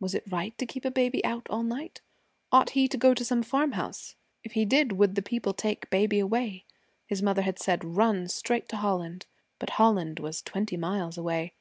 Was 0.00 0.14
it 0.14 0.24
right 0.32 0.56
to 0.56 0.64
keep 0.64 0.86
a 0.86 0.90
baby 0.90 1.22
out 1.26 1.46
all 1.50 1.62
night? 1.62 2.00
Ought 2.50 2.70
he 2.70 2.88
to 2.88 2.96
go 2.96 3.12
to 3.12 3.22
some 3.22 3.42
farmhouse? 3.42 4.16
If 4.42 4.52
he 4.52 4.64
did, 4.64 4.92
would 4.92 5.14
the 5.14 5.20
people 5.20 5.52
take 5.52 5.90
baby 5.90 6.20
away? 6.20 6.64
His 7.06 7.20
mother 7.20 7.42
had 7.42 7.58
said, 7.58 7.84
'Run 7.84 8.28
straight 8.28 8.66
to 8.70 8.76
Holland.' 8.78 9.26
But 9.58 9.68
Holland 9.76 10.20
was 10.20 10.40
twenty 10.40 10.78
miles 10.78 11.18
away. 11.18 11.52